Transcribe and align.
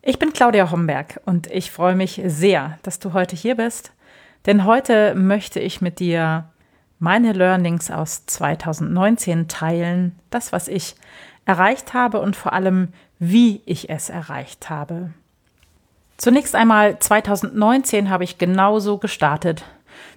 Ich 0.00 0.18
bin 0.18 0.32
Claudia 0.32 0.70
Homberg 0.70 1.20
und 1.24 1.48
ich 1.48 1.72
freue 1.72 1.96
mich 1.96 2.20
sehr, 2.24 2.78
dass 2.82 3.00
du 3.00 3.12
heute 3.14 3.34
hier 3.34 3.56
bist, 3.56 3.92
denn 4.46 4.64
heute 4.64 5.14
möchte 5.16 5.58
ich 5.58 5.80
mit 5.80 5.98
dir 5.98 6.48
meine 7.00 7.32
Learnings 7.32 7.90
aus 7.90 8.24
2019 8.26 9.48
teilen, 9.48 10.16
das, 10.30 10.52
was 10.52 10.68
ich 10.68 10.94
erreicht 11.46 11.94
habe 11.94 12.20
und 12.20 12.36
vor 12.36 12.52
allem, 12.52 12.92
wie 13.18 13.60
ich 13.66 13.90
es 13.90 14.08
erreicht 14.08 14.70
habe. 14.70 15.10
Zunächst 16.16 16.54
einmal 16.54 16.98
2019 16.98 18.08
habe 18.08 18.24
ich 18.24 18.38
genauso 18.38 18.98
gestartet 18.98 19.64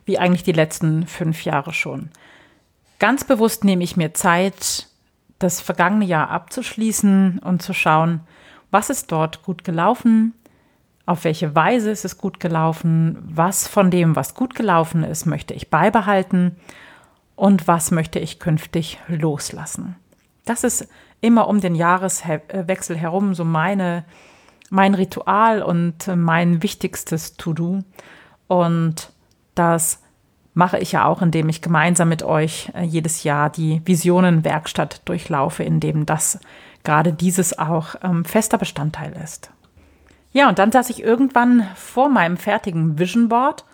wie 0.06 0.20
eigentlich 0.20 0.44
die 0.44 0.52
letzten 0.52 1.08
fünf 1.08 1.44
Jahre 1.44 1.74
schon. 1.74 2.10
Ganz 3.00 3.24
bewusst 3.24 3.64
nehme 3.64 3.84
ich 3.84 3.98
mir 3.98 4.14
Zeit, 4.14 4.88
das 5.40 5.60
vergangene 5.60 6.06
Jahr 6.06 6.30
abzuschließen 6.30 7.40
und 7.40 7.64
zu 7.64 7.74
schauen, 7.74 8.22
was 8.72 8.90
ist 8.90 9.12
dort 9.12 9.44
gut 9.44 9.64
gelaufen, 9.64 10.34
auf 11.06 11.24
welche 11.24 11.56
Weise 11.56 11.92
ist 11.92 12.06
es 12.06 12.18
gut 12.18 12.40
gelaufen, 12.40 13.18
was 13.22 13.68
von 13.68 13.92
dem, 13.92 14.16
was 14.16 14.34
gut 14.34 14.56
gelaufen 14.56 15.04
ist, 15.04 15.26
möchte 15.26 15.54
ich 15.54 15.70
beibehalten 15.70 16.56
und 17.36 17.68
was 17.68 17.92
möchte 17.92 18.20
ich 18.20 18.40
künftig 18.40 19.00
loslassen. 19.08 19.96
Das 20.46 20.64
ist 20.64 20.88
immer 21.22 21.48
um 21.48 21.60
den 21.60 21.76
Jahreswechsel 21.76 22.98
herum 22.98 23.34
so 23.34 23.46
meine, 23.46 24.06
mein 24.70 24.94
Ritual 24.94 25.62
und 25.62 26.10
mein 26.16 26.64
wichtigstes 26.64 27.38
To-Do. 27.38 27.80
Und 28.48 29.12
das 29.56 30.02
mache 30.54 30.80
ich 30.80 30.92
ja 30.92 31.06
auch, 31.06 31.22
indem 31.22 31.50
ich 31.50 31.62
gemeinsam 31.62 32.10
mit 32.10 32.24
euch 32.24 32.72
äh, 32.74 32.84
jedes 32.84 33.24
Jahr 33.24 33.50
die 33.50 33.82
Visionenwerkstatt 33.86 35.02
durchlaufe, 35.06 35.64
in 35.64 35.80
dem 35.80 36.06
das 36.06 36.40
gerade 36.84 37.14
dieses 37.14 37.58
auch 37.58 37.96
ähm, 38.04 38.26
fester 38.26 38.58
Bestandteil 38.58 39.14
ist. 39.24 39.52
Ja, 40.34 40.48
und 40.48 40.60
dann 40.60 40.72
saß 40.72 40.90
ich 40.90 41.04
irgendwann 41.04 41.68
vor 41.76 42.10
meinem 42.10 42.38
fertigen 42.38 42.98
Vision 42.98 43.30
Board 43.30 43.66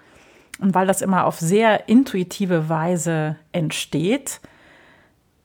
und 0.60 0.74
weil 0.74 0.88
das 0.88 1.02
immer 1.02 1.26
auf 1.26 1.40
sehr 1.40 1.88
intuitive 1.88 2.68
Weise 2.68 3.36
entsteht, 3.52 4.40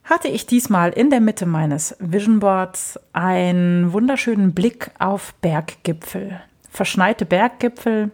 hatte 0.04 0.28
ich 0.28 0.46
diesmal 0.46 0.90
in 0.90 1.10
der 1.10 1.20
Mitte 1.20 1.46
meines 1.46 1.96
Vision 2.00 2.40
Boards 2.40 2.98
einen 3.12 3.92
wunderschönen 3.92 4.52
Blick 4.52 4.90
auf 4.98 5.34
Berggipfel. 5.34 6.40
Verschneite 6.70 7.26
Berggipfel, 7.26 8.10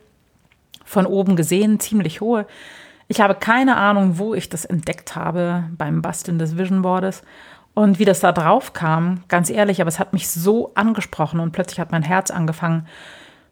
von 0.84 1.06
oben 1.06 1.36
gesehen, 1.36 1.80
ziemlich 1.80 2.20
hohe. 2.20 2.46
Ich 3.08 3.20
habe 3.20 3.34
keine 3.34 3.76
Ahnung, 3.76 4.18
wo 4.18 4.34
ich 4.34 4.48
das 4.48 4.64
entdeckt 4.64 5.14
habe 5.14 5.64
beim 5.76 6.02
Basteln 6.02 6.38
des 6.38 6.58
Vision 6.58 6.82
Boards 6.82 7.22
und 7.78 8.00
wie 8.00 8.04
das 8.04 8.18
da 8.18 8.32
drauf 8.32 8.72
kam, 8.72 9.22
ganz 9.28 9.50
ehrlich, 9.50 9.80
aber 9.80 9.86
es 9.86 10.00
hat 10.00 10.12
mich 10.12 10.28
so 10.28 10.72
angesprochen 10.74 11.38
und 11.38 11.52
plötzlich 11.52 11.78
hat 11.78 11.92
mein 11.92 12.02
Herz 12.02 12.32
angefangen 12.32 12.88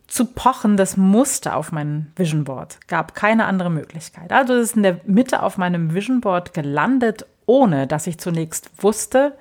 zu 0.08 0.24
pochen. 0.24 0.76
Das 0.76 0.96
musste 0.96 1.54
auf 1.54 1.70
mein 1.70 2.10
Vision 2.16 2.42
Board. 2.42 2.78
Gab 2.88 3.14
keine 3.14 3.44
andere 3.44 3.70
Möglichkeit. 3.70 4.32
Also 4.32 4.54
es 4.54 4.70
ist 4.70 4.76
in 4.76 4.82
der 4.82 4.98
Mitte 5.04 5.44
auf 5.44 5.58
meinem 5.58 5.94
Vision 5.94 6.20
Board 6.20 6.54
gelandet, 6.54 7.24
ohne 7.46 7.86
dass 7.86 8.08
ich 8.08 8.18
zunächst 8.18 8.68
wusste, 8.82 9.38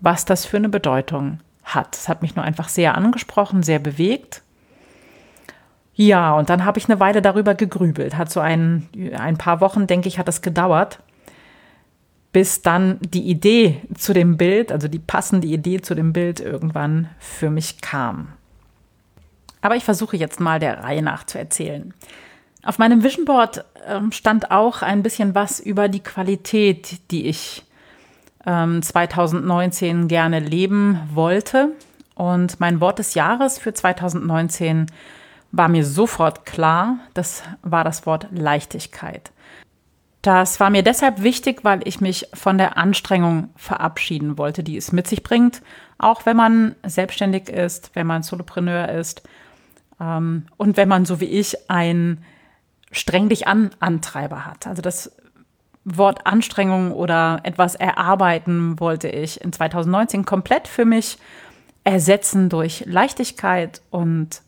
was 0.00 0.24
das 0.24 0.44
für 0.44 0.56
eine 0.56 0.68
Bedeutung 0.68 1.38
hat. 1.62 1.94
Es 1.94 2.08
hat 2.08 2.20
mich 2.20 2.34
nur 2.34 2.44
einfach 2.44 2.68
sehr 2.68 2.96
angesprochen, 2.96 3.62
sehr 3.62 3.78
bewegt. 3.78 4.42
Ja, 5.94 6.32
und 6.32 6.50
dann 6.50 6.64
habe 6.64 6.80
ich 6.80 6.88
eine 6.88 6.98
Weile 6.98 7.22
darüber 7.22 7.54
gegrübelt. 7.54 8.16
Hat 8.16 8.32
so 8.32 8.40
ein, 8.40 8.88
ein 9.16 9.38
paar 9.38 9.60
Wochen, 9.60 9.86
denke 9.86 10.08
ich, 10.08 10.18
hat 10.18 10.26
das 10.26 10.42
gedauert 10.42 10.98
bis 12.38 12.62
dann 12.62 13.00
die 13.00 13.28
Idee 13.28 13.82
zu 13.96 14.12
dem 14.12 14.36
Bild, 14.36 14.70
also 14.70 14.86
die 14.86 15.00
passende 15.00 15.48
Idee 15.48 15.80
zu 15.80 15.96
dem 15.96 16.12
Bild 16.12 16.38
irgendwann 16.38 17.08
für 17.18 17.50
mich 17.50 17.80
kam. 17.80 18.28
Aber 19.60 19.74
ich 19.74 19.82
versuche 19.82 20.16
jetzt 20.16 20.38
mal 20.38 20.60
der 20.60 20.84
Reihe 20.84 21.02
nach 21.02 21.24
zu 21.24 21.36
erzählen. 21.36 21.92
Auf 22.62 22.78
meinem 22.78 23.02
Vision 23.02 23.24
Board 23.24 23.64
ähm, 23.88 24.12
stand 24.12 24.52
auch 24.52 24.82
ein 24.82 25.02
bisschen 25.02 25.34
was 25.34 25.58
über 25.58 25.88
die 25.88 25.98
Qualität, 25.98 27.10
die 27.10 27.26
ich 27.26 27.64
ähm, 28.46 28.82
2019 28.82 30.06
gerne 30.06 30.38
leben 30.38 31.00
wollte. 31.12 31.72
Und 32.14 32.60
mein 32.60 32.80
Wort 32.80 33.00
des 33.00 33.14
Jahres 33.14 33.58
für 33.58 33.74
2019 33.74 34.86
war 35.50 35.66
mir 35.66 35.84
sofort 35.84 36.46
klar, 36.46 37.00
das 37.14 37.42
war 37.62 37.82
das 37.82 38.06
Wort 38.06 38.28
Leichtigkeit. 38.30 39.32
Das 40.22 40.58
war 40.58 40.70
mir 40.70 40.82
deshalb 40.82 41.22
wichtig, 41.22 41.60
weil 41.62 41.86
ich 41.86 42.00
mich 42.00 42.26
von 42.34 42.58
der 42.58 42.76
Anstrengung 42.76 43.50
verabschieden 43.56 44.36
wollte, 44.36 44.64
die 44.64 44.76
es 44.76 44.90
mit 44.90 45.06
sich 45.06 45.22
bringt, 45.22 45.62
auch 45.96 46.26
wenn 46.26 46.36
man 46.36 46.74
selbstständig 46.84 47.48
ist, 47.48 47.90
wenn 47.94 48.06
man 48.06 48.22
Solopreneur 48.22 48.88
ist 48.88 49.22
ähm, 50.00 50.46
und 50.56 50.76
wenn 50.76 50.88
man 50.88 51.04
so 51.04 51.20
wie 51.20 51.26
ich 51.26 51.70
ein 51.70 52.24
streng 52.90 53.28
dich 53.28 53.46
an 53.46 53.70
Antreiber 53.80 54.44
hat. 54.44 54.66
Also 54.66 54.82
das 54.82 55.12
Wort 55.84 56.26
Anstrengung 56.26 56.92
oder 56.92 57.40
etwas 57.44 57.74
erarbeiten 57.74 58.78
wollte 58.80 59.08
ich 59.08 59.40
in 59.40 59.52
2019 59.52 60.24
komplett 60.24 60.68
für 60.68 60.84
mich 60.84 61.18
ersetzen 61.84 62.48
durch 62.48 62.84
Leichtigkeit 62.86 63.82
und 63.90 64.42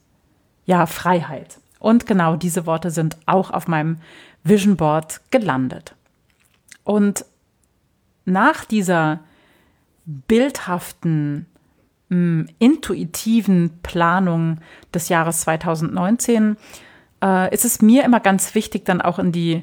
ja, 0.67 0.87
Freiheit. 0.87 1.59
Und 1.79 2.07
genau 2.07 2.37
diese 2.37 2.67
Worte 2.67 2.91
sind 2.91 3.17
auch 3.25 3.51
auf 3.51 3.67
meinem 3.67 4.01
Vision 4.45 4.77
Board 4.77 5.21
gelandet. 5.31 5.95
Und 6.85 7.25
nach 8.25 8.65
dieser 8.65 9.21
bildhaften, 10.07 11.47
mm, 12.09 12.43
intuitiven 12.59 13.79
Planung 13.83 14.59
des 14.95 15.09
Jahres 15.09 15.43
2019 15.43 16.57
äh, 17.23 17.53
ist 17.55 17.65
es 17.65 17.83
mir 17.83 18.05
immer 18.05 18.21
ganz 18.21 18.55
wichtig, 18.55 18.85
dann 18.85 19.01
auch 19.01 19.19
in 19.19 19.33
die 19.33 19.63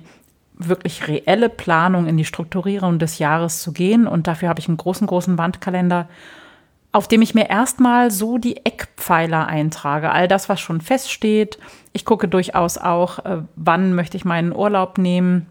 wirklich 0.53 1.07
reelle 1.07 1.49
Planung, 1.49 2.07
in 2.07 2.17
die 2.17 2.25
Strukturierung 2.25 2.99
des 2.99 3.19
Jahres 3.19 3.61
zu 3.61 3.73
gehen. 3.73 4.07
Und 4.07 4.27
dafür 4.27 4.49
habe 4.49 4.59
ich 4.59 4.67
einen 4.67 4.77
großen, 4.77 5.05
großen 5.05 5.37
Wandkalender 5.37 6.07
auf 6.91 7.07
dem 7.07 7.21
ich 7.21 7.35
mir 7.35 7.49
erstmal 7.49 8.11
so 8.11 8.37
die 8.37 8.65
Eckpfeiler 8.65 9.47
eintrage. 9.47 10.11
All 10.11 10.27
das, 10.27 10.49
was 10.49 10.59
schon 10.59 10.81
feststeht. 10.81 11.59
Ich 11.93 12.05
gucke 12.05 12.27
durchaus 12.27 12.77
auch, 12.77 13.19
äh, 13.19 13.41
wann 13.55 13.93
möchte 13.93 14.17
ich 14.17 14.25
meinen 14.25 14.55
Urlaub 14.55 14.97
nehmen, 14.97 15.47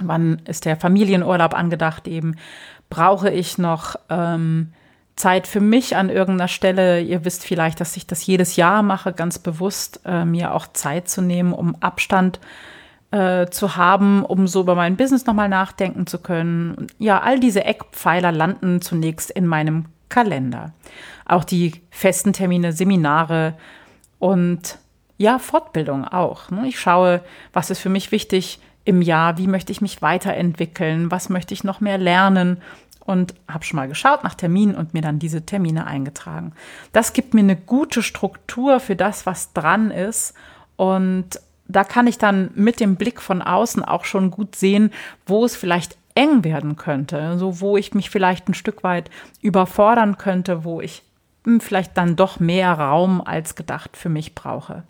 wann 0.00 0.42
ist 0.46 0.64
der 0.64 0.76
Familienurlaub 0.76 1.54
angedacht 1.54 2.08
eben. 2.08 2.36
Brauche 2.90 3.30
ich 3.30 3.58
noch 3.58 3.96
ähm, 4.08 4.72
Zeit 5.16 5.46
für 5.46 5.60
mich 5.60 5.96
an 5.96 6.08
irgendeiner 6.08 6.48
Stelle? 6.48 7.00
Ihr 7.00 7.24
wisst 7.24 7.44
vielleicht, 7.44 7.80
dass 7.80 7.96
ich 7.96 8.06
das 8.06 8.26
jedes 8.26 8.56
Jahr 8.56 8.82
mache, 8.82 9.12
ganz 9.12 9.38
bewusst, 9.38 10.00
äh, 10.04 10.24
mir 10.24 10.54
auch 10.54 10.66
Zeit 10.72 11.08
zu 11.08 11.20
nehmen, 11.22 11.52
um 11.52 11.76
Abstand 11.80 12.40
äh, 13.10 13.46
zu 13.46 13.76
haben, 13.76 14.24
um 14.24 14.46
so 14.46 14.60
über 14.60 14.74
mein 14.74 14.96
Business 14.96 15.26
nochmal 15.26 15.48
nachdenken 15.48 16.06
zu 16.06 16.18
können. 16.18 16.88
Ja, 16.98 17.20
all 17.20 17.40
diese 17.40 17.64
Eckpfeiler 17.64 18.32
landen 18.32 18.80
zunächst 18.80 19.30
in 19.30 19.46
meinem 19.46 19.86
Kalender. 20.08 20.72
Auch 21.24 21.44
die 21.44 21.82
festen 21.90 22.32
Termine, 22.32 22.72
Seminare 22.72 23.54
und 24.18 24.78
ja, 25.18 25.38
Fortbildung 25.38 26.04
auch. 26.04 26.50
Ne? 26.50 26.68
Ich 26.68 26.78
schaue, 26.78 27.22
was 27.52 27.70
ist 27.70 27.80
für 27.80 27.88
mich 27.88 28.12
wichtig 28.12 28.60
im 28.84 29.02
Jahr, 29.02 29.38
wie 29.38 29.48
möchte 29.48 29.72
ich 29.72 29.80
mich 29.80 30.02
weiterentwickeln, 30.02 31.10
was 31.10 31.28
möchte 31.28 31.54
ich 31.54 31.64
noch 31.64 31.80
mehr 31.80 31.98
lernen 31.98 32.58
und 33.00 33.34
habe 33.48 33.64
schon 33.64 33.76
mal 33.76 33.88
geschaut 33.88 34.24
nach 34.24 34.34
Terminen 34.34 34.74
und 34.74 34.94
mir 34.94 35.02
dann 35.02 35.18
diese 35.18 35.44
Termine 35.44 35.86
eingetragen. 35.86 36.52
Das 36.92 37.12
gibt 37.12 37.34
mir 37.34 37.40
eine 37.40 37.56
gute 37.56 38.02
Struktur 38.02 38.80
für 38.80 38.96
das, 38.96 39.26
was 39.26 39.52
dran 39.52 39.90
ist 39.90 40.34
und 40.76 41.40
da 41.68 41.82
kann 41.82 42.06
ich 42.06 42.18
dann 42.18 42.50
mit 42.54 42.78
dem 42.78 42.96
Blick 42.96 43.20
von 43.20 43.42
außen 43.42 43.84
auch 43.84 44.04
schon 44.04 44.30
gut 44.30 44.54
sehen, 44.54 44.92
wo 45.26 45.44
es 45.44 45.56
vielleicht 45.56 45.96
eng 46.16 46.42
werden 46.44 46.76
könnte, 46.76 47.38
so 47.38 47.60
wo 47.60 47.76
ich 47.76 47.94
mich 47.94 48.10
vielleicht 48.10 48.48
ein 48.48 48.54
Stück 48.54 48.82
weit 48.82 49.10
überfordern 49.40 50.18
könnte, 50.18 50.64
wo 50.64 50.80
ich 50.80 51.02
hm, 51.44 51.60
vielleicht 51.60 51.96
dann 51.96 52.16
doch 52.16 52.40
mehr 52.40 52.72
Raum 52.72 53.20
als 53.20 53.54
gedacht 53.54 53.96
für 53.96 54.08
mich 54.08 54.34
brauche. 54.34 54.82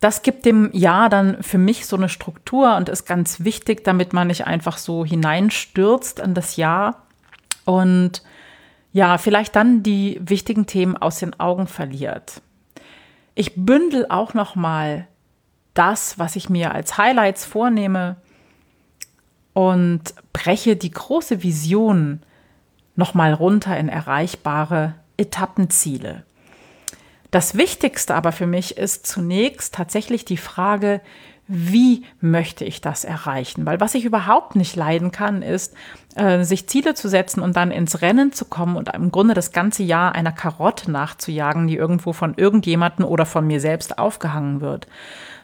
Das 0.00 0.22
gibt 0.22 0.46
dem 0.46 0.70
Jahr 0.72 1.08
dann 1.08 1.42
für 1.42 1.58
mich 1.58 1.86
so 1.86 1.96
eine 1.96 2.08
Struktur 2.08 2.76
und 2.76 2.88
ist 2.88 3.06
ganz 3.06 3.44
wichtig, 3.44 3.84
damit 3.84 4.12
man 4.12 4.26
nicht 4.26 4.46
einfach 4.46 4.78
so 4.78 5.04
hineinstürzt 5.04 6.18
in 6.18 6.34
das 6.34 6.56
Jahr. 6.56 7.02
Und 7.64 8.22
ja, 8.92 9.16
vielleicht 9.16 9.54
dann 9.54 9.84
die 9.84 10.20
wichtigen 10.20 10.66
Themen 10.66 10.96
aus 10.96 11.20
den 11.20 11.38
Augen 11.38 11.68
verliert. 11.68 12.42
Ich 13.36 13.54
bündel 13.54 14.06
auch 14.08 14.34
noch 14.34 14.56
mal 14.56 15.06
das, 15.74 16.18
was 16.18 16.34
ich 16.34 16.50
mir 16.50 16.72
als 16.72 16.98
Highlights 16.98 17.44
vornehme 17.44 18.16
und 19.52 20.14
breche 20.32 20.76
die 20.76 20.90
große 20.90 21.42
Vision 21.42 22.22
noch 22.96 23.14
mal 23.14 23.32
runter 23.32 23.76
in 23.76 23.88
erreichbare 23.88 24.94
Etappenziele. 25.16 26.24
Das 27.30 27.56
Wichtigste 27.56 28.14
aber 28.14 28.32
für 28.32 28.46
mich 28.46 28.76
ist 28.76 29.06
zunächst 29.06 29.74
tatsächlich 29.74 30.24
die 30.24 30.36
Frage, 30.36 31.00
wie 31.48 32.04
möchte 32.20 32.64
ich 32.64 32.80
das 32.80 33.04
erreichen? 33.04 33.66
Weil 33.66 33.80
was 33.80 33.94
ich 33.94 34.04
überhaupt 34.04 34.54
nicht 34.54 34.76
leiden 34.76 35.10
kann, 35.10 35.42
ist, 35.42 35.74
äh, 36.14 36.44
sich 36.44 36.68
Ziele 36.68 36.94
zu 36.94 37.08
setzen 37.08 37.40
und 37.40 37.56
dann 37.56 37.70
ins 37.70 38.00
Rennen 38.00 38.32
zu 38.32 38.44
kommen 38.44 38.76
und 38.76 38.94
im 38.94 39.10
Grunde 39.10 39.34
das 39.34 39.52
ganze 39.52 39.82
Jahr 39.82 40.14
einer 40.14 40.32
Karotte 40.32 40.90
nachzujagen, 40.90 41.66
die 41.66 41.76
irgendwo 41.76 42.12
von 42.12 42.34
irgendjemanden 42.36 43.04
oder 43.04 43.26
von 43.26 43.46
mir 43.46 43.60
selbst 43.60 43.98
aufgehangen 43.98 44.60
wird. 44.60 44.86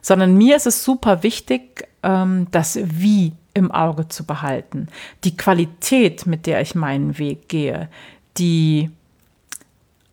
Sondern 0.01 0.37
mir 0.37 0.57
ist 0.57 0.67
es 0.67 0.85
super 0.85 1.23
wichtig, 1.23 1.89
ähm, 2.03 2.47
das 2.53 2.79
Wie 2.83 3.33
im 3.55 3.71
Auge 3.71 4.09
zu 4.09 4.25
behalten. 4.25 4.89
Die 5.25 5.37
Qualität, 5.37 6.27
mit 6.27 6.47
der 6.47 6.61
ich 6.61 6.75
meinen 6.75 7.19
Weg 7.19 7.49
gehe, 7.49 7.89
die 8.37 8.91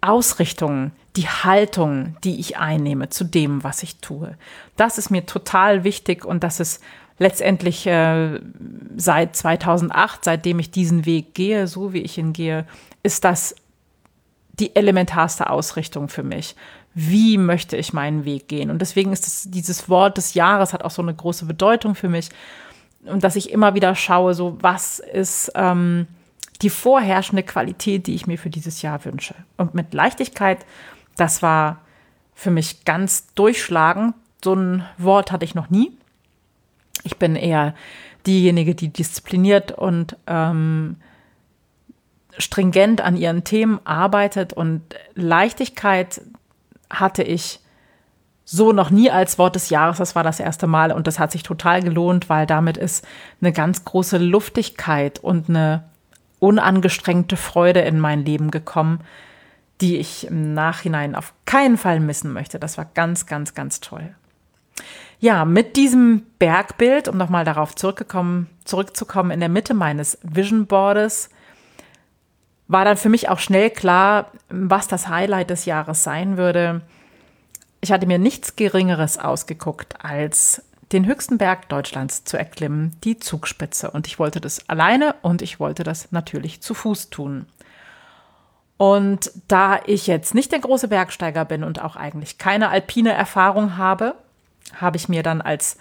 Ausrichtung, 0.01 0.91
die 1.15 1.27
Haltung, 1.27 2.17
die 2.23 2.39
ich 2.39 2.57
einnehme 2.57 3.09
zu 3.09 3.23
dem, 3.23 3.63
was 3.63 3.83
ich 3.83 3.97
tue. 3.97 4.37
Das 4.75 4.97
ist 4.97 5.09
mir 5.09 5.25
total 5.25 5.83
wichtig 5.83 6.25
und 6.25 6.43
das 6.43 6.59
ist 6.59 6.83
letztendlich 7.17 7.87
äh, 7.87 8.39
seit 8.97 9.35
2008, 9.35 10.23
seitdem 10.23 10.59
ich 10.59 10.71
diesen 10.71 11.05
Weg 11.05 11.33
gehe, 11.33 11.67
so 11.67 11.93
wie 11.93 12.01
ich 12.01 12.17
ihn 12.17 12.33
gehe, 12.33 12.65
ist 13.03 13.23
das 13.23 13.55
die 14.59 14.75
elementarste 14.75 15.49
Ausrichtung 15.49 16.09
für 16.09 16.23
mich. 16.23 16.55
Wie 16.93 17.37
möchte 17.37 17.75
ich 17.75 17.93
meinen 17.93 18.25
Weg 18.25 18.47
gehen? 18.47 18.69
Und 18.69 18.79
deswegen 18.79 19.11
ist 19.11 19.25
das, 19.25 19.47
dieses 19.49 19.89
Wort 19.89 20.17
des 20.17 20.33
Jahres 20.33 20.71
hat 20.71 20.83
auch 20.83 20.91
so 20.91 21.01
eine 21.01 21.13
große 21.13 21.45
Bedeutung 21.45 21.95
für 21.95 22.09
mich. 22.09 22.29
Und 23.05 23.23
dass 23.23 23.35
ich 23.35 23.51
immer 23.51 23.73
wieder 23.73 23.95
schaue, 23.95 24.33
so 24.33 24.57
was 24.61 24.99
ist 24.99 25.51
ähm, 25.55 26.07
die 26.61 26.69
vorherrschende 26.69 27.43
Qualität, 27.43 28.07
die 28.07 28.15
ich 28.15 28.27
mir 28.27 28.37
für 28.37 28.49
dieses 28.49 28.81
Jahr 28.81 29.03
wünsche. 29.05 29.35
Und 29.57 29.75
mit 29.75 29.93
Leichtigkeit 29.93 30.65
das 31.15 31.41
war 31.41 31.81
für 32.33 32.51
mich 32.51 32.85
ganz 32.85 33.33
durchschlagend. 33.33 34.15
So 34.43 34.53
ein 34.53 34.85
Wort 34.97 35.31
hatte 35.31 35.45
ich 35.45 35.55
noch 35.55 35.69
nie. 35.69 35.97
Ich 37.03 37.17
bin 37.17 37.35
eher 37.35 37.73
diejenige, 38.27 38.75
die 38.75 38.89
diszipliniert 38.89 39.71
und 39.71 40.17
ähm, 40.27 40.97
stringent 42.37 43.01
an 43.01 43.15
ihren 43.15 43.43
Themen 43.43 43.79
arbeitet. 43.85 44.53
Und 44.53 44.81
Leichtigkeit 45.13 46.21
hatte 46.89 47.23
ich 47.23 47.59
so 48.45 48.71
noch 48.71 48.91
nie 48.91 49.09
als 49.09 49.37
Wort 49.39 49.55
des 49.55 49.69
Jahres. 49.69 49.97
Das 49.97 50.15
war 50.15 50.23
das 50.23 50.39
erste 50.39 50.67
Mal 50.67 50.91
und 50.91 51.07
das 51.07 51.19
hat 51.19 51.31
sich 51.31 51.43
total 51.43 51.81
gelohnt, 51.81 52.29
weil 52.29 52.45
damit 52.45 52.77
ist 52.77 53.05
eine 53.41 53.51
ganz 53.51 53.83
große 53.83 54.19
Luftigkeit 54.19 55.19
und 55.19 55.49
eine 55.49 55.83
unangestrengte 56.39 57.37
Freude 57.37 57.81
in 57.81 57.99
mein 57.99 58.23
Leben 58.23 58.51
gekommen, 58.51 58.99
die 59.81 59.97
ich 59.97 60.27
im 60.27 60.53
Nachhinein 60.53 61.15
auf 61.15 61.33
keinen 61.45 61.77
Fall 61.77 61.99
missen 61.99 62.31
möchte. 62.31 62.59
Das 62.59 62.77
war 62.77 62.85
ganz, 62.85 63.25
ganz, 63.25 63.55
ganz 63.55 63.79
toll. 63.79 64.13
Ja, 65.19 65.43
mit 65.43 65.75
diesem 65.75 66.23
Bergbild, 66.39 67.07
um 67.07 67.17
nochmal 67.17 67.45
darauf 67.45 67.75
zurückgekommen, 67.75 68.47
zurückzukommen, 68.63 69.31
in 69.31 69.39
der 69.39 69.49
Mitte 69.49 69.73
meines 69.73 70.19
Vision 70.21 70.67
Boards, 70.67 71.29
war 72.67 72.85
dann 72.85 72.97
für 72.97 73.09
mich 73.09 73.29
auch 73.29 73.39
schnell 73.39 73.69
klar, 73.69 74.31
was 74.49 74.87
das 74.87 75.07
Highlight 75.07 75.49
des 75.49 75.65
Jahres 75.65 76.03
sein 76.03 76.37
würde. 76.37 76.81
Ich 77.85 77.91
hatte 77.91 78.07
mir 78.07 78.17
nichts 78.17 78.55
Geringeres 78.55 79.19
ausgeguckt, 79.19 80.03
als 80.03 80.63
den 80.91 81.05
höchsten 81.05 81.37
Berg 81.37 81.69
Deutschlands 81.69 82.23
zu 82.23 82.35
erklimmen, 82.35 82.97
die 83.03 83.19
Zugspitze. 83.19 83.91
Und 83.91 84.07
ich 84.07 84.17
wollte 84.17 84.41
das 84.41 84.67
alleine 84.67 85.13
und 85.21 85.43
ich 85.43 85.59
wollte 85.59 85.83
das 85.83 86.11
natürlich 86.11 86.61
zu 86.61 86.73
Fuß 86.73 87.11
tun. 87.11 87.45
Und 88.77 89.31
da 89.47 89.81
ich 89.85 90.07
jetzt 90.07 90.33
nicht 90.33 90.51
der 90.51 90.61
große 90.61 90.87
Bergsteiger 90.87 91.45
bin 91.45 91.63
und 91.63 91.79
auch 91.79 91.95
eigentlich 91.95 92.39
keine 92.39 92.69
alpine 92.69 93.13
Erfahrung 93.13 93.77
habe, 93.77 94.15
habe 94.81 94.97
ich 94.97 95.07
mir 95.07 95.21
dann 95.21 95.43
als 95.43 95.77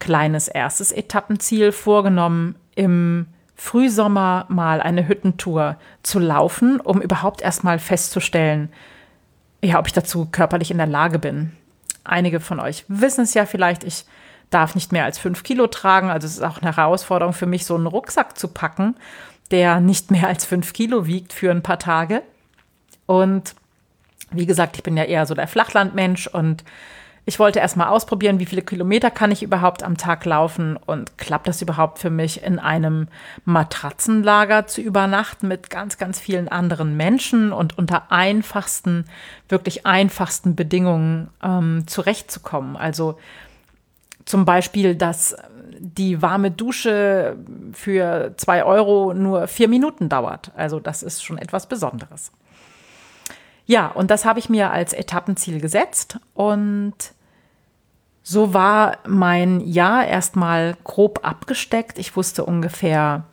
kleines 0.00 0.48
erstes 0.48 0.90
Etappenziel 0.90 1.70
vorgenommen, 1.70 2.56
im 2.74 3.28
Frühsommer 3.54 4.46
mal 4.48 4.80
eine 4.80 5.06
Hüttentour 5.06 5.76
zu 6.02 6.18
laufen, 6.18 6.80
um 6.80 7.00
überhaupt 7.00 7.42
erstmal 7.42 7.78
festzustellen, 7.78 8.72
ja, 9.62 9.78
ob 9.78 9.86
ich 9.86 9.92
dazu 9.92 10.26
körperlich 10.30 10.70
in 10.70 10.78
der 10.78 10.86
Lage 10.86 11.18
bin. 11.18 11.52
Einige 12.04 12.40
von 12.40 12.60
euch 12.60 12.84
wissen 12.88 13.22
es 13.22 13.34
ja 13.34 13.46
vielleicht, 13.46 13.84
ich 13.84 14.04
darf 14.50 14.74
nicht 14.74 14.92
mehr 14.92 15.04
als 15.04 15.18
fünf 15.18 15.44
Kilo 15.44 15.66
tragen, 15.66 16.10
also 16.10 16.26
es 16.26 16.34
ist 16.34 16.42
auch 16.42 16.60
eine 16.60 16.76
Herausforderung 16.76 17.32
für 17.32 17.46
mich, 17.46 17.64
so 17.64 17.74
einen 17.74 17.86
Rucksack 17.86 18.38
zu 18.38 18.48
packen 18.48 18.96
der 19.52 19.80
nicht 19.80 20.10
mehr 20.10 20.26
als 20.26 20.44
fünf 20.44 20.72
Kilo 20.72 21.06
wiegt 21.06 21.32
für 21.32 21.50
ein 21.50 21.62
paar 21.62 21.78
Tage. 21.78 22.22
Und 23.06 23.54
wie 24.30 24.46
gesagt, 24.46 24.76
ich 24.76 24.82
bin 24.82 24.96
ja 24.96 25.04
eher 25.04 25.26
so 25.26 25.34
der 25.34 25.46
Flachlandmensch 25.46 26.26
und 26.26 26.64
ich 27.24 27.38
wollte 27.38 27.60
erstmal 27.60 27.88
ausprobieren, 27.88 28.40
wie 28.40 28.46
viele 28.46 28.62
Kilometer 28.62 29.10
kann 29.10 29.30
ich 29.30 29.44
überhaupt 29.44 29.84
am 29.84 29.96
Tag 29.96 30.24
laufen 30.24 30.76
und 30.76 31.18
klappt 31.18 31.46
das 31.46 31.62
überhaupt 31.62 32.00
für 32.00 32.10
mich, 32.10 32.42
in 32.42 32.58
einem 32.58 33.06
Matratzenlager 33.44 34.66
zu 34.66 34.80
übernachten 34.80 35.46
mit 35.46 35.70
ganz, 35.70 35.98
ganz 35.98 36.18
vielen 36.18 36.48
anderen 36.48 36.96
Menschen 36.96 37.52
und 37.52 37.78
unter 37.78 38.10
einfachsten, 38.10 39.04
wirklich 39.48 39.86
einfachsten 39.86 40.56
Bedingungen 40.56 41.28
ähm, 41.44 41.84
zurechtzukommen. 41.86 42.76
Also 42.76 43.18
zum 44.24 44.44
Beispiel, 44.44 44.96
dass 44.96 45.36
die 45.78 46.22
warme 46.22 46.50
Dusche 46.50 47.36
für 47.72 48.34
zwei 48.36 48.64
Euro 48.64 49.14
nur 49.14 49.46
vier 49.46 49.68
Minuten 49.68 50.08
dauert. 50.08 50.50
Also 50.56 50.80
das 50.80 51.04
ist 51.04 51.24
schon 51.24 51.38
etwas 51.38 51.68
Besonderes. 51.68 52.32
Ja, 53.66 53.88
und 53.88 54.10
das 54.10 54.24
habe 54.24 54.38
ich 54.38 54.48
mir 54.48 54.70
als 54.70 54.92
Etappenziel 54.92 55.60
gesetzt 55.60 56.18
und 56.34 56.94
so 58.22 58.54
war 58.54 58.98
mein 59.06 59.60
Jahr 59.60 60.06
erstmal 60.06 60.76
grob 60.84 61.20
abgesteckt. 61.24 61.98
Ich 61.98 62.16
wusste 62.16 62.44
ungefähr, 62.44 63.24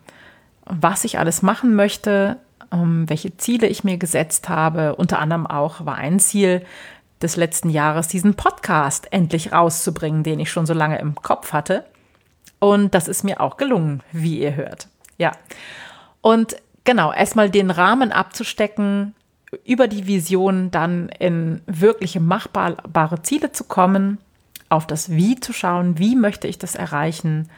was 0.65 1.03
ich 1.03 1.19
alles 1.19 1.41
machen 1.41 1.75
möchte, 1.75 2.37
ähm, 2.71 3.07
welche 3.07 3.37
Ziele 3.37 3.67
ich 3.67 3.83
mir 3.83 3.97
gesetzt 3.97 4.49
habe. 4.49 4.95
Unter 4.95 5.19
anderem 5.19 5.45
auch 5.45 5.85
war 5.85 5.95
ein 5.95 6.19
Ziel 6.19 6.65
des 7.21 7.35
letzten 7.35 7.69
Jahres, 7.69 8.07
diesen 8.07 8.35
Podcast 8.35 9.11
endlich 9.11 9.51
rauszubringen, 9.51 10.23
den 10.23 10.39
ich 10.39 10.51
schon 10.51 10.65
so 10.65 10.73
lange 10.73 10.99
im 10.99 11.15
Kopf 11.15 11.53
hatte. 11.53 11.85
Und 12.59 12.93
das 12.95 13.07
ist 13.07 13.23
mir 13.23 13.41
auch 13.41 13.57
gelungen, 13.57 14.01
wie 14.11 14.39
ihr 14.39 14.55
hört. 14.55 14.87
Ja. 15.17 15.31
Und 16.21 16.55
genau, 16.83 17.13
erstmal 17.13 17.49
den 17.49 17.71
Rahmen 17.71 18.11
abzustecken, 18.11 19.13
über 19.65 19.87
die 19.87 20.07
Vision 20.07 20.71
dann 20.71 21.09
in 21.09 21.61
wirkliche 21.65 22.19
machbare 22.19 23.21
Ziele 23.21 23.51
zu 23.51 23.63
kommen, 23.63 24.19
auf 24.69 24.85
das 24.85 25.09
Wie 25.09 25.39
zu 25.39 25.53
schauen, 25.53 25.97
wie 25.97 26.15
möchte 26.15 26.47
ich 26.47 26.59
das 26.59 26.75
erreichen, 26.75 27.49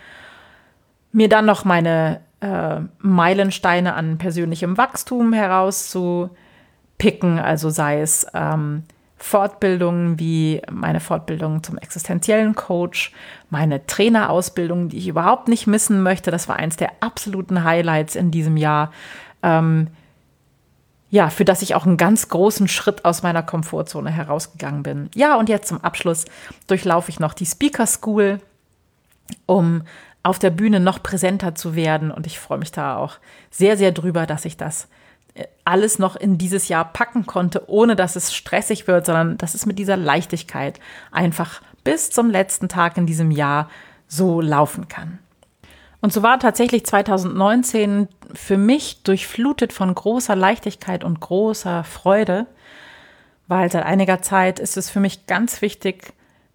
mir 1.12 1.28
dann 1.28 1.46
noch 1.46 1.66
meine 1.66 2.22
äh, 2.40 2.80
Meilensteine 3.00 3.96
an 3.96 4.18
persönlichem 4.18 4.78
Wachstum 4.78 5.34
herauszupicken, 5.34 7.40
also 7.40 7.70
sei 7.70 8.00
es 8.00 8.26
ähm, 8.34 8.84
Fortbildungen 9.18 10.20
wie 10.20 10.62
meine 10.72 11.00
Fortbildung 11.00 11.64
zum 11.64 11.78
existenziellen 11.78 12.56
Coach, 12.56 13.14
meine 13.50 13.86
Trainerausbildung, 13.86 14.90
die 14.90 14.98
ich 14.98 15.08
überhaupt 15.08 15.48
nicht 15.48 15.68
missen 15.68 16.02
möchte. 16.02 16.32
Das 16.32 16.50
war 16.50 16.56
eins 16.56 16.76
der 16.76 16.92
absoluten 17.02 17.64
Highlights 17.64 18.16
in 18.16 18.32
diesem 18.32 18.58
Jahr. 18.58 18.92
Ähm, 19.44 19.90
ja, 21.12 21.30
für 21.30 21.46
das 21.46 21.62
ich 21.62 21.76
auch 21.76 21.86
einen 21.86 21.98
ganz 21.98 22.30
großen 22.30 22.70
Schritt 22.70 23.04
aus 23.04 23.22
meiner 23.22 23.44
Komfortzone 23.44 24.10
herausgegangen 24.10 24.82
bin. 24.82 25.10
Ja, 25.14 25.36
und 25.36 25.50
jetzt 25.50 25.68
zum 25.68 25.84
Abschluss 25.84 26.26
durchlaufe 26.68 27.10
ich 27.10 27.20
noch 27.20 27.34
die 27.34 27.46
Speaker 27.46 27.86
School, 27.86 28.40
um 29.46 29.84
auf 30.24 30.40
der 30.40 30.52
Bühne 30.52 30.80
noch 30.80 31.04
präsenter 31.04 31.54
zu 31.54 31.76
werden. 31.76 32.12
Und 32.12 32.28
ich 32.28 32.40
freue 32.40 32.60
mich 32.60 32.72
da 32.72 32.96
auch 32.96 33.18
sehr, 33.50 33.76
sehr 33.76 33.92
drüber, 33.92 34.26
dass 34.26 34.46
ich 34.46 34.56
das 34.56 34.88
alles 35.66 36.00
noch 36.00 36.16
in 36.16 36.38
dieses 36.38 36.70
Jahr 36.70 36.86
packen 36.86 37.26
konnte, 37.26 37.70
ohne 37.70 37.98
dass 37.98 38.16
es 38.16 38.34
stressig 38.34 38.88
wird, 38.88 39.06
sondern 39.06 39.38
dass 39.38 39.54
es 39.54 39.66
mit 39.66 39.80
dieser 39.80 39.98
Leichtigkeit 39.98 40.80
einfach 41.12 41.62
bis 41.84 42.10
zum 42.10 42.30
letzten 42.30 42.70
Tag 42.70 42.98
in 42.98 43.06
diesem 43.06 43.32
Jahr 43.32 43.70
so 44.08 44.40
laufen 44.40 44.88
kann. 44.88 45.20
Und 46.02 46.12
so 46.12 46.24
war 46.24 46.40
tatsächlich 46.40 46.86
2019 46.86 48.08
für 48.34 48.58
mich 48.58 49.04
durchflutet 49.04 49.72
von 49.72 49.94
großer 49.94 50.36
Leichtigkeit 50.36 51.04
und 51.04 51.20
großer 51.20 51.84
Freude, 51.84 52.48
weil 53.48 53.72
seit 53.72 53.86
einiger 53.86 54.22
Zeit 54.22 54.60
ist 54.60 54.78
es 54.78 54.90
für 54.90 55.00
mich 55.00 55.28
ganz 55.28 55.62
wichtig, 55.62 56.14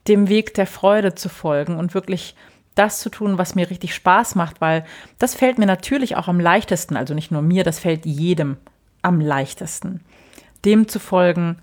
dem 0.08 0.28
Weg 0.28 0.54
der 0.54 0.66
Freude 0.66 1.14
zu 1.14 1.28
folgen 1.28 1.78
und 1.78 1.94
wirklich 1.94 2.34
das 2.74 3.00
zu 3.00 3.08
tun, 3.08 3.38
was 3.38 3.54
mir 3.54 3.70
richtig 3.70 3.94
Spaß 3.94 4.34
macht, 4.34 4.60
weil 4.60 4.84
das 5.18 5.34
fällt 5.34 5.58
mir 5.58 5.66
natürlich 5.66 6.16
auch 6.16 6.28
am 6.28 6.40
leichtesten, 6.40 6.96
also 6.96 7.14
nicht 7.14 7.30
nur 7.30 7.42
mir, 7.42 7.64
das 7.64 7.78
fällt 7.78 8.04
jedem 8.04 8.56
am 9.02 9.20
leichtesten. 9.20 10.00
Dem 10.64 10.88
zu 10.88 10.98
folgen, 10.98 11.58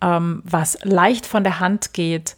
ähm, 0.00 0.42
was 0.44 0.78
leicht 0.82 1.26
von 1.26 1.44
der 1.44 1.60
Hand 1.60 1.92
geht, 1.92 2.36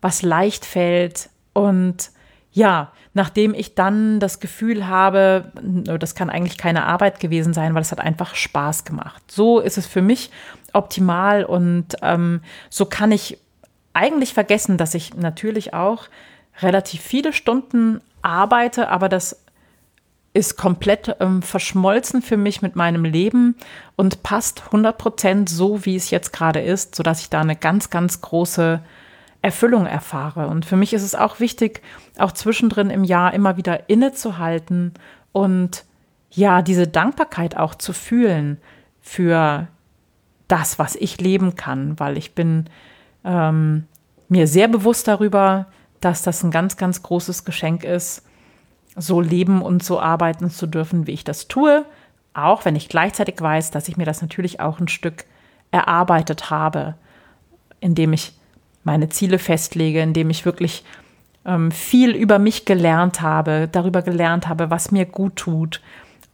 was 0.00 0.22
leicht 0.22 0.64
fällt 0.64 1.30
und 1.52 2.10
ja, 2.54 2.92
nachdem 3.14 3.52
ich 3.52 3.74
dann 3.74 4.20
das 4.20 4.38
Gefühl 4.38 4.86
habe, 4.86 5.52
das 5.60 6.14
kann 6.14 6.30
eigentlich 6.30 6.56
keine 6.56 6.84
Arbeit 6.86 7.18
gewesen 7.18 7.52
sein, 7.52 7.74
weil 7.74 7.82
es 7.82 7.90
hat 7.90 8.00
einfach 8.00 8.36
Spaß 8.36 8.84
gemacht. 8.84 9.22
So 9.30 9.58
ist 9.58 9.76
es 9.76 9.86
für 9.86 10.02
mich 10.02 10.30
optimal 10.72 11.44
und 11.44 11.96
ähm, 12.00 12.40
so 12.70 12.86
kann 12.86 13.10
ich 13.10 13.38
eigentlich 13.92 14.34
vergessen, 14.34 14.78
dass 14.78 14.94
ich 14.94 15.14
natürlich 15.14 15.74
auch 15.74 16.04
relativ 16.62 17.02
viele 17.02 17.32
Stunden 17.32 18.00
arbeite, 18.22 18.88
aber 18.88 19.08
das 19.08 19.44
ist 20.32 20.56
komplett 20.56 21.16
ähm, 21.18 21.42
verschmolzen 21.42 22.22
für 22.22 22.36
mich 22.36 22.62
mit 22.62 22.76
meinem 22.76 23.04
Leben 23.04 23.56
und 23.96 24.22
passt 24.22 24.62
100 24.66 24.96
Prozent 24.96 25.48
so, 25.48 25.84
wie 25.84 25.96
es 25.96 26.10
jetzt 26.10 26.32
gerade 26.32 26.60
ist, 26.60 26.94
sodass 26.94 27.20
ich 27.20 27.30
da 27.30 27.40
eine 27.40 27.56
ganz, 27.56 27.90
ganz 27.90 28.20
große 28.20 28.80
Erfüllung 29.44 29.84
erfahre. 29.84 30.48
Und 30.48 30.64
für 30.64 30.76
mich 30.76 30.94
ist 30.94 31.02
es 31.02 31.14
auch 31.14 31.38
wichtig, 31.38 31.82
auch 32.18 32.32
zwischendrin 32.32 32.88
im 32.88 33.04
Jahr 33.04 33.34
immer 33.34 33.56
wieder 33.58 33.90
innezuhalten 33.90 34.94
und 35.32 35.84
ja, 36.30 36.62
diese 36.62 36.88
Dankbarkeit 36.88 37.56
auch 37.56 37.74
zu 37.74 37.92
fühlen 37.92 38.58
für 39.02 39.68
das, 40.48 40.78
was 40.78 40.96
ich 40.96 41.20
leben 41.20 41.56
kann, 41.56 42.00
weil 42.00 42.16
ich 42.16 42.34
bin 42.34 42.70
ähm, 43.22 43.84
mir 44.28 44.46
sehr 44.46 44.66
bewusst 44.66 45.06
darüber, 45.06 45.66
dass 46.00 46.22
das 46.22 46.42
ein 46.42 46.50
ganz, 46.50 46.76
ganz 46.76 47.02
großes 47.02 47.44
Geschenk 47.44 47.84
ist, 47.84 48.24
so 48.96 49.20
leben 49.20 49.60
und 49.60 49.82
so 49.82 50.00
arbeiten 50.00 50.50
zu 50.50 50.66
dürfen, 50.66 51.06
wie 51.06 51.12
ich 51.12 51.24
das 51.24 51.48
tue, 51.48 51.84
auch 52.32 52.64
wenn 52.64 52.76
ich 52.76 52.88
gleichzeitig 52.88 53.40
weiß, 53.40 53.70
dass 53.70 53.88
ich 53.88 53.96
mir 53.96 54.06
das 54.06 54.22
natürlich 54.22 54.60
auch 54.60 54.80
ein 54.80 54.88
Stück 54.88 55.24
erarbeitet 55.70 56.50
habe, 56.50 56.94
indem 57.80 58.12
ich 58.12 58.34
meine 58.84 59.08
Ziele 59.08 59.38
festlege, 59.38 60.00
indem 60.00 60.30
ich 60.30 60.44
wirklich 60.44 60.84
ähm, 61.44 61.70
viel 61.70 62.10
über 62.10 62.38
mich 62.38 62.64
gelernt 62.64 63.20
habe, 63.20 63.68
darüber 63.70 64.02
gelernt 64.02 64.48
habe, 64.48 64.70
was 64.70 64.90
mir 64.90 65.06
gut 65.06 65.36
tut 65.36 65.80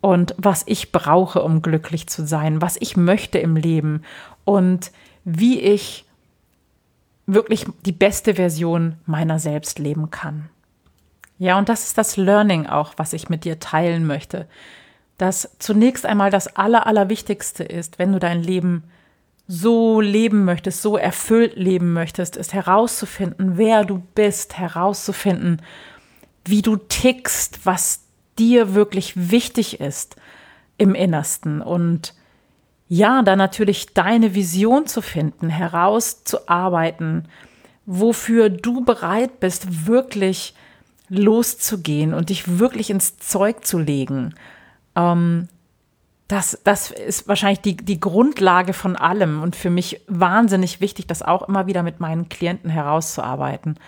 und 0.01 0.35
was 0.39 0.65
ich 0.67 0.93
brauche, 0.93 1.43
um 1.43 1.63
glücklich 1.63 2.07
zu 2.07 2.27
sein, 2.27 2.63
was 2.63 2.77
ich 2.81 2.97
möchte 2.97 3.39
im 3.39 3.57
Leben 3.57 4.03
und 4.45 4.93
wie 5.25 5.61
ich 5.61 6.05
wirklich 7.27 7.67
die 7.85 7.93
beste 7.93 8.35
Version 8.35 8.97
meiner 9.07 9.39
selbst 9.39 9.79
leben 9.79 10.11
kann. 10.11 10.49
Ja, 11.39 11.59
und 11.59 11.69
das 11.69 11.87
ist 11.87 11.99
das 11.99 12.17
Learning 12.17 12.67
auch, 12.67 12.95
was 12.97 13.13
ich 13.13 13.29
mit 13.29 13.45
dir 13.45 13.61
teilen 13.61 14.07
möchte. 14.07 14.47
Dass 15.17 15.57
zunächst 15.59 16.05
einmal 16.05 16.31
das 16.31 16.57
Aller, 16.57 16.87
Allerwichtigste 16.87 17.65
ist, 17.65 17.99
wenn 17.99 18.13
du 18.13 18.19
dein 18.19 18.43
Leben 18.43 18.85
so 19.53 20.01
leben 20.01 20.45
möchtest, 20.45 20.81
so 20.81 20.97
erfüllt 20.97 21.57
leben 21.57 21.93
möchtest, 21.93 22.37
ist 22.37 22.55
herauszufinden, 22.55 23.59
wer 23.59 23.85
du 23.85 24.01
bist, 24.15 24.57
herauszufinden, 24.57 25.61
wie 26.45 26.63
du 26.63 26.77
tickst, 26.77 27.67
was 27.67 28.05
dir 28.39 28.75
wirklich 28.75 29.15
wichtig 29.17 29.81
ist 29.81 30.15
im 30.79 30.95
Innersten 30.95 31.63
und 31.63 32.15
ja, 32.87 33.23
dann 33.23 33.39
natürlich 33.39 33.93
deine 33.93 34.37
Vision 34.37 34.87
zu 34.87 35.03
finden, 35.03 35.49
herauszuarbeiten, 35.49 37.27
wofür 37.87 38.51
du 38.51 38.85
bereit 38.85 39.41
bist, 39.41 39.89
wirklich 39.89 40.55
loszugehen 41.09 42.15
und 42.15 42.29
dich 42.29 42.61
wirklich 42.61 42.89
ins 42.89 43.19
Zeug 43.19 43.65
zu 43.67 43.81
legen. 43.81 44.33
Ähm, 44.95 45.49
das, 46.31 46.59
das 46.65 46.91
ist 46.91 47.27
wahrscheinlich 47.27 47.61
die, 47.61 47.77
die 47.77 47.99
Grundlage 47.99 48.73
von 48.73 48.97
allem 48.97 49.43
und 49.43 49.57
für 49.57 49.71
mich 49.71 50.01
wahnsinnig 50.07 50.81
wichtig, 50.81 51.07
das 51.07 51.23
auch 51.23 51.49
immer 51.49 51.67
wieder 51.67 51.83
mit 51.83 51.99
meinen 51.99 52.29
Klienten 52.29 52.71
herauszuarbeiten 52.71 53.79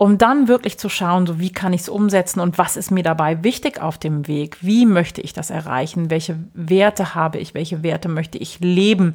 um 0.00 0.16
dann 0.16 0.48
wirklich 0.48 0.78
zu 0.78 0.88
schauen, 0.88 1.26
so 1.26 1.40
wie 1.40 1.52
kann 1.52 1.74
ich 1.74 1.82
es 1.82 1.90
umsetzen 1.90 2.40
und 2.40 2.56
was 2.56 2.78
ist 2.78 2.90
mir 2.90 3.02
dabei 3.02 3.44
wichtig 3.44 3.82
auf 3.82 3.98
dem 3.98 4.26
Weg? 4.26 4.56
Wie 4.62 4.86
möchte 4.86 5.20
ich 5.20 5.34
das 5.34 5.50
erreichen? 5.50 6.08
Welche 6.08 6.38
Werte 6.54 7.14
habe 7.14 7.36
ich? 7.36 7.52
Welche 7.52 7.82
Werte 7.82 8.08
möchte 8.08 8.38
ich 8.38 8.60
leben? 8.60 9.12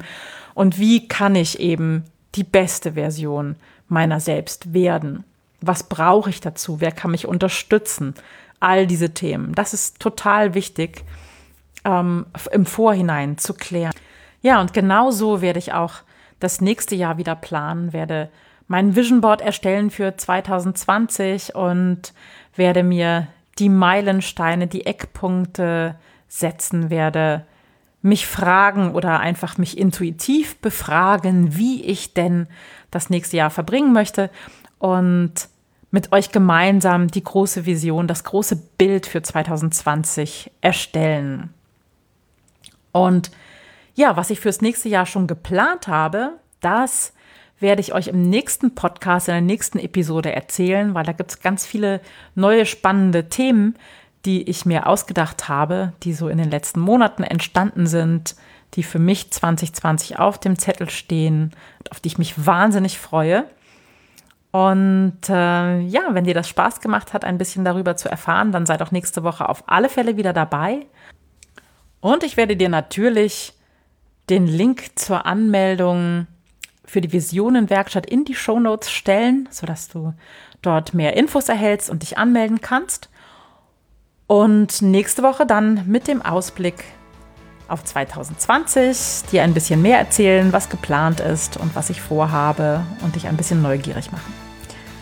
Und 0.54 0.78
wie 0.78 1.08
kann 1.08 1.34
ich 1.34 1.58
eben 1.58 2.04
die 2.36 2.44
beste 2.44 2.92
Version 2.92 3.56
meiner 3.88 4.20
selbst 4.20 4.74
werden? 4.74 5.24
Was 5.60 5.82
brauche 5.82 6.30
ich 6.30 6.40
dazu? 6.40 6.80
Wer 6.80 6.92
kann 6.92 7.10
mich 7.10 7.26
unterstützen? 7.26 8.14
All 8.60 8.86
diese 8.86 9.12
Themen. 9.12 9.56
Das 9.56 9.74
ist 9.74 9.98
total 9.98 10.54
wichtig 10.54 11.02
ähm, 11.86 12.26
im 12.52 12.66
Vorhinein 12.66 13.38
zu 13.38 13.54
klären. 13.54 13.94
Ja, 14.42 14.60
und 14.60 14.74
genau 14.74 15.10
so 15.10 15.40
werde 15.40 15.58
ich 15.58 15.72
auch 15.72 15.94
das 16.40 16.60
nächste 16.60 16.94
Jahr 16.94 17.16
wieder 17.16 17.34
planen, 17.34 17.92
werde 17.92 18.28
mein 18.68 18.96
Vision 18.96 19.20
Board 19.20 19.40
erstellen 19.40 19.90
für 19.90 20.16
2020 20.16 21.54
und 21.54 22.12
werde 22.56 22.82
mir 22.82 23.28
die 23.58 23.68
Meilensteine, 23.68 24.66
die 24.66 24.84
Eckpunkte 24.84 25.94
setzen, 26.28 26.90
werde 26.90 27.46
mich 28.02 28.26
fragen 28.26 28.92
oder 28.92 29.20
einfach 29.20 29.56
mich 29.56 29.78
intuitiv 29.78 30.60
befragen, 30.60 31.56
wie 31.56 31.84
ich 31.84 32.12
denn 32.12 32.48
das 32.90 33.08
nächste 33.08 33.36
Jahr 33.36 33.50
verbringen 33.50 33.92
möchte 33.92 34.30
und 34.78 35.32
mit 35.90 36.12
euch 36.12 36.32
gemeinsam 36.32 37.08
die 37.08 37.22
große 37.24 37.64
Vision, 37.64 38.06
das 38.06 38.24
große 38.24 38.56
Bild 38.76 39.06
für 39.06 39.22
2020 39.22 40.50
erstellen. 40.60 41.54
Und 42.96 43.30
ja, 43.94 44.16
was 44.16 44.30
ich 44.30 44.40
fürs 44.40 44.62
nächste 44.62 44.88
Jahr 44.88 45.06
schon 45.06 45.26
geplant 45.26 45.86
habe, 45.86 46.32
das 46.60 47.12
werde 47.58 47.80
ich 47.80 47.94
euch 47.94 48.08
im 48.08 48.22
nächsten 48.22 48.74
Podcast, 48.74 49.28
in 49.28 49.34
der 49.34 49.40
nächsten 49.40 49.78
Episode 49.78 50.32
erzählen, 50.32 50.94
weil 50.94 51.04
da 51.04 51.12
gibt 51.12 51.30
es 51.30 51.40
ganz 51.40 51.66
viele 51.66 52.00
neue 52.34 52.66
spannende 52.66 53.28
Themen, 53.28 53.76
die 54.24 54.48
ich 54.48 54.66
mir 54.66 54.86
ausgedacht 54.86 55.48
habe, 55.48 55.92
die 56.02 56.12
so 56.12 56.28
in 56.28 56.38
den 56.38 56.50
letzten 56.50 56.80
Monaten 56.80 57.22
entstanden 57.22 57.86
sind, 57.86 58.34
die 58.74 58.82
für 58.82 58.98
mich 58.98 59.30
2020 59.30 60.18
auf 60.18 60.38
dem 60.38 60.58
Zettel 60.58 60.90
stehen, 60.90 61.52
auf 61.90 62.00
die 62.00 62.08
ich 62.08 62.18
mich 62.18 62.46
wahnsinnig 62.46 62.98
freue. 62.98 63.44
Und 64.50 65.28
äh, 65.28 65.80
ja, 65.80 66.02
wenn 66.10 66.24
dir 66.24 66.34
das 66.34 66.48
Spaß 66.48 66.80
gemacht 66.80 67.12
hat, 67.12 67.24
ein 67.24 67.38
bisschen 67.38 67.64
darüber 67.64 67.96
zu 67.96 68.08
erfahren, 68.08 68.52
dann 68.52 68.66
sei 68.66 68.76
doch 68.76 68.90
nächste 68.90 69.22
Woche 69.22 69.48
auf 69.48 69.64
alle 69.66 69.88
Fälle 69.88 70.16
wieder 70.16 70.32
dabei. 70.32 70.86
Und 72.06 72.22
ich 72.22 72.36
werde 72.36 72.54
dir 72.54 72.68
natürlich 72.68 73.52
den 74.30 74.46
Link 74.46 74.90
zur 74.94 75.26
Anmeldung 75.26 76.28
für 76.84 77.00
die 77.00 77.12
Visionenwerkstatt 77.12 78.06
in 78.06 78.24
die 78.24 78.36
Shownotes 78.36 78.92
stellen, 78.92 79.48
sodass 79.50 79.88
du 79.88 80.14
dort 80.62 80.94
mehr 80.94 81.16
Infos 81.16 81.48
erhältst 81.48 81.90
und 81.90 82.02
dich 82.02 82.16
anmelden 82.16 82.60
kannst. 82.60 83.08
Und 84.28 84.82
nächste 84.82 85.24
Woche 85.24 85.46
dann 85.46 85.82
mit 85.88 86.06
dem 86.06 86.22
Ausblick 86.22 86.84
auf 87.66 87.82
2020 87.82 89.28
dir 89.32 89.42
ein 89.42 89.52
bisschen 89.52 89.82
mehr 89.82 89.98
erzählen, 89.98 90.52
was 90.52 90.68
geplant 90.68 91.18
ist 91.18 91.56
und 91.56 91.74
was 91.74 91.90
ich 91.90 92.00
vorhabe 92.00 92.86
und 93.02 93.16
dich 93.16 93.26
ein 93.26 93.36
bisschen 93.36 93.62
neugierig 93.62 94.12
machen. 94.12 94.32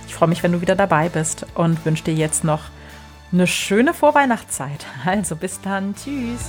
Ich 0.07 0.15
freue 0.15 0.31
mich, 0.31 0.43
wenn 0.43 0.53
du 0.53 0.63
wieder 0.63 0.75
dabei 0.75 1.11
bist 1.11 1.45
und 1.55 1.85
wünsche 1.85 2.05
dir 2.05 2.15
jetzt 2.15 2.45
noch 2.45 2.63
eine 3.31 3.47
schöne 3.47 3.93
Vorweihnachtszeit. 3.93 4.87
Also 5.05 5.37
bis 5.37 5.61
dann, 5.61 5.95
tschüss. 5.95 6.49